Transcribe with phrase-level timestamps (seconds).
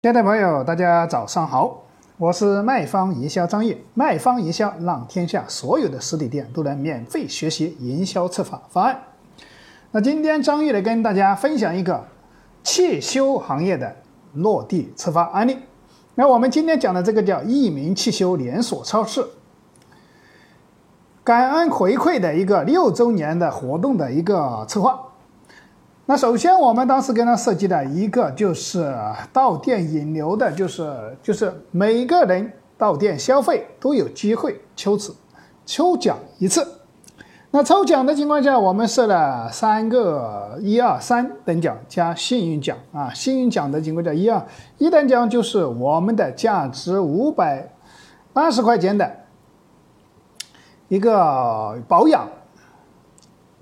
[0.00, 1.82] 亲爱的朋友，大家早上好，
[2.18, 3.76] 我是卖方营销张毅。
[3.94, 9.02] 卖方营销让天下所有的实体店都能免费学习营销策划方案。
[9.90, 12.06] 那今天张毅来跟大家分享一个
[12.62, 13.96] 汽修行业的
[14.34, 15.58] 落地策划案例。
[16.14, 19.26] 那我们今天讲的这个叫益民汽修连锁超市，
[21.24, 25.07] 感恩回馈的一个六周年的活动的一个策划。
[26.10, 28.90] 那首先，我们当时跟他设计的一个就是
[29.30, 30.90] 到店引流的，就是
[31.22, 35.14] 就是每个人到店消费都有机会抽次
[35.66, 36.66] 抽奖一次。
[37.50, 43.12] 那抽奖的情况下，我们设了三个一二三等奖加幸运奖啊。
[43.12, 44.42] 幸运奖的情况下，一二
[44.78, 47.70] 一等奖就是我们的价值五百
[48.32, 49.14] 八十块钱的
[50.88, 52.26] 一个保养。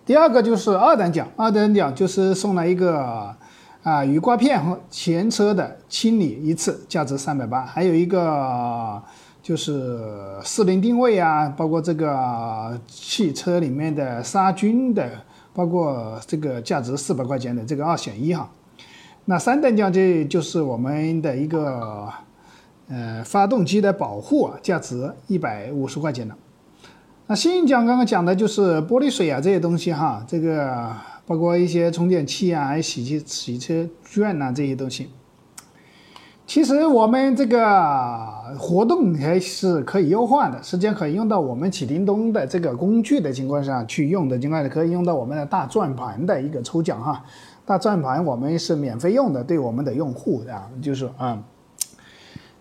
[0.06, 3.34] 第二个就是二等奖，二等奖就是送了一个
[3.82, 9.02] 啊雨刮片和前车的清理一次，价值三百八，还有一个
[9.42, 10.00] 就是
[10.44, 15.10] 四轮定位啊，包括这个汽车里面的杀菌的，
[15.52, 18.48] 包括这个价值四百块钱的这个二选一哈。
[19.24, 22.08] 那三等奖这就是我们的一个
[22.88, 26.32] 呃发动机的保护啊，价值一百五十块钱的。
[27.28, 30.94] 那幸运奖刚刚讲的就是玻璃水啊这些东西哈，这个
[31.26, 35.10] 包括一些充电器啊，还有洗洗车券呐这些东西。
[36.46, 38.16] 其实我们这个
[38.56, 47.24] 活动还是可以优化的，时间可以用到我们启叮咚的这个工具的情况下去用的情况下，可以用到我们的大转盘的一个抽奖哈。
[47.64, 51.42] 大转盘我们是免费用的，对我们的用户啊，就是啊。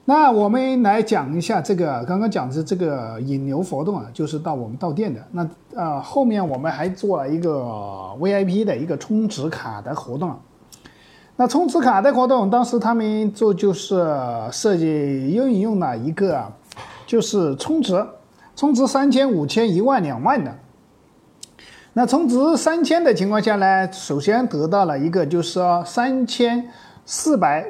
[0.07, 5.19] 那我们来讲一下这个刚刚讲的这个引流活动啊，就是到我们到店的。
[5.31, 7.49] 那呃后面我们还做了一个
[8.19, 10.35] VIP 的一个充值卡的活动。
[11.37, 13.95] 那充值卡的活动，当时他们做就是
[14.51, 16.53] 设计运用了一个，
[17.07, 18.05] 就是充值，
[18.55, 20.55] 充值三千、五千、一万、两万的。
[21.93, 26.69] 那充值三千的情况下呢，首先得到了一个就是说三千
[27.07, 27.65] 四百。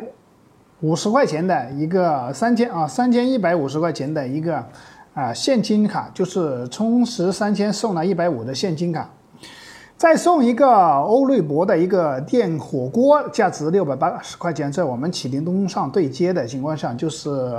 [0.81, 4.63] 五十块钱的一个三千啊，三千一百五十块钱的一个
[5.13, 9.09] 啊现金卡，就是充值三千送了一百五的现金卡，
[9.95, 17.55] 再送一个欧瑞博的一个电火锅，价值六百八十块钱，在我们启灵东上对接的情况下，就是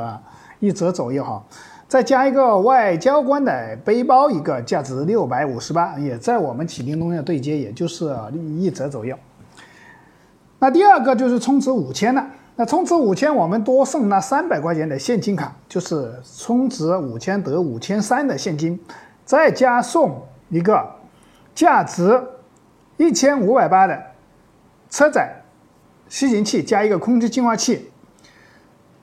[0.61, 1.43] 一折左右哈，
[1.89, 8.15] 再加一个外交官的背包，一个价值六百五十八，也在我们启灵东上对接，也就是
[8.59, 9.17] 一折左右。
[10.59, 12.27] 那第二个就是充值五千了。
[12.59, 18.81] 那充值五千，我们多送那三百块钱的现金卡，就是充值五千得五千三的现金，
[19.27, 20.95] 再加送一个
[21.55, 22.19] 价值
[22.97, 24.03] 一千五百八的
[24.89, 25.43] 车载
[26.09, 27.91] 吸尘器加一个空气净化器，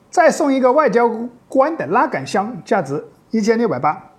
[0.10, 1.08] 再送一个外交
[1.48, 4.10] 官的拉杆箱，价值一千六百八。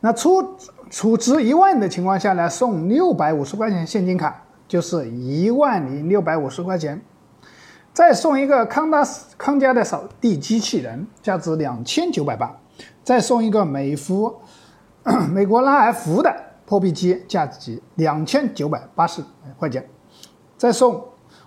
[0.00, 0.56] 那出
[0.90, 7.00] 储值一万的情况下呢，送六百五十块钱现金卡，就是一万零六百五十块钱。
[7.96, 9.02] 再送一个康达
[9.38, 12.46] 康佳的扫地机器人，价值两千九百八；
[13.02, 14.36] 再送一个美孚
[15.32, 16.30] 美国拉尔福的
[16.66, 19.24] 破壁机，价值两千九百八十
[19.58, 19.82] 块钱；
[20.58, 21.02] 再送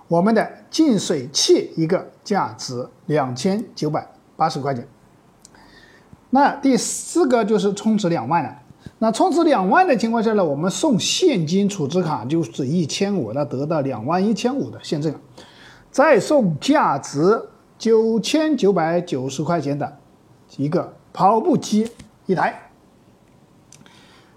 [0.08, 4.88] 我们的净水器一个，价值两千九百八十块钱。
[6.32, 8.58] 那第四个就是充值两万了。
[8.98, 15.14] 那充值两万的情况下呢，我们送现金储值卡就是一千五，那得到两万一千五的现金。
[15.92, 19.98] 再送价值九千九百九十块钱的
[20.58, 21.90] 一个跑步机
[22.26, 22.70] 一台，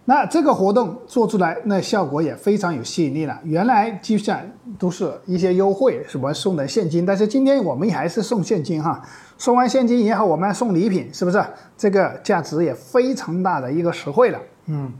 [0.05, 3.39] 那这个活动做出来，那效果也非常有吸引力了。
[3.45, 4.41] 原来基本上
[4.79, 9.01] 都是一些优惠，什么送的现金，但是今天我们还是送现金哈。
[9.37, 11.45] 送完现金以后，我们送礼品，是不是？
[11.77, 14.93] 这个价值也非常大的一个实惠了，嗯。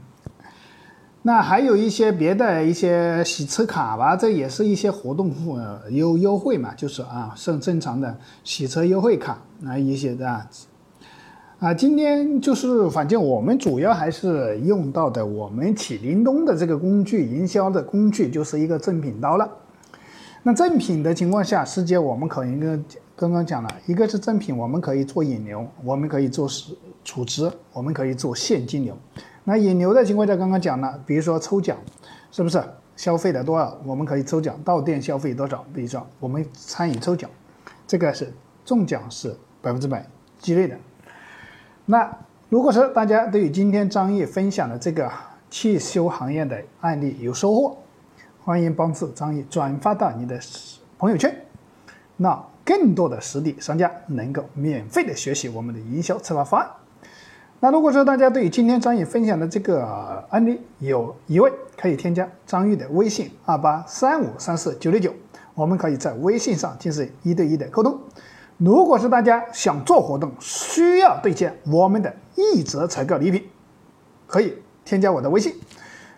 [1.25, 5.31] 那还有一些别的一些洗车卡吧，这也是一些活动
[5.89, 8.13] 优优惠嘛，就是啊，是正常的
[8.43, 10.29] 洗车优惠卡啊一些的
[11.59, 11.73] 啊。
[11.73, 19.49] 今天就是反正我们主要还是用到的我们启灵东的这个工具营销的工具，就是一个正品刀了。
[20.43, 22.83] 那正品的情况下，师姐我们可以跟
[23.15, 26.75] 刚刚讲了一个是正品，我们可以做引流，我们可以做是
[27.05, 28.97] 储值，我们可以做现金流。
[29.45, 31.77] 那引流的情况下，刚刚讲了，比如说抽奖，
[32.31, 32.63] 是不是
[32.95, 37.29] 消费了多少，我们可以抽奖到店消费多少，比如说我们参与抽奖，
[37.85, 40.05] 这个是中奖是百分之百
[40.39, 40.77] 激励的。
[41.85, 42.09] 那
[42.47, 45.11] 如果说大家对于今天张毅分享的这个
[45.49, 47.77] 汽修行业的案例有收获，
[48.43, 50.39] 欢迎帮助张毅转发到你的
[50.97, 51.35] 朋友圈。
[52.15, 56.69] 那更多的实体商家能够免费的学习我们的营销策划方案。
[57.63, 59.85] 那如果说大家对今天张宇分享的这个
[60.29, 65.13] 案例有疑问，可以添加张玉的微信二八三五三四九六九，
[65.55, 67.97] 我们可以在微信上进行一对一的沟通。
[68.57, 73.41] 如果是大家想做活动，需要对接我们的一折采购礼品，
[74.27, 75.55] 可以添加我的微信。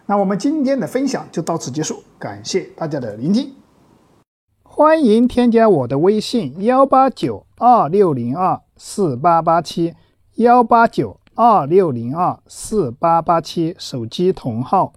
[0.08, 3.54] 那我们今天的分享就到此结束，感谢大家的聆听。
[4.64, 9.94] 欢迎添加我的微信幺八九二六零二四八八七
[10.38, 14.94] 幺八九二六零二四八八七，手机同号。